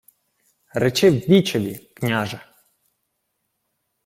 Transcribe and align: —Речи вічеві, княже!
—Речи 0.73 1.09
вічеві, 1.09 1.75
княже! 1.75 2.41